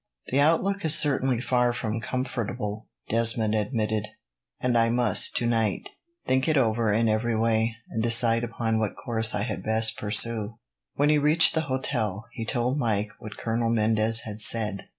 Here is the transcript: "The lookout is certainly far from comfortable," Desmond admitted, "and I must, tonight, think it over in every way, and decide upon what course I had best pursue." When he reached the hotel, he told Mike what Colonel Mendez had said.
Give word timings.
"The 0.31 0.39
lookout 0.59 0.83
is 0.85 0.95
certainly 0.95 1.39
far 1.39 1.73
from 1.73 2.01
comfortable," 2.01 2.87
Desmond 3.07 3.53
admitted, 3.53 4.07
"and 4.59 4.75
I 4.75 4.89
must, 4.89 5.35
tonight, 5.35 5.89
think 6.25 6.47
it 6.47 6.57
over 6.57 6.91
in 6.91 7.07
every 7.07 7.35
way, 7.35 7.75
and 7.91 8.01
decide 8.01 8.43
upon 8.43 8.79
what 8.79 8.95
course 8.95 9.35
I 9.35 9.43
had 9.43 9.61
best 9.61 9.99
pursue." 9.99 10.57
When 10.95 11.09
he 11.09 11.19
reached 11.19 11.53
the 11.53 11.61
hotel, 11.69 12.25
he 12.31 12.45
told 12.45 12.79
Mike 12.79 13.11
what 13.19 13.37
Colonel 13.37 13.69
Mendez 13.69 14.21
had 14.21 14.41
said. 14.41 14.89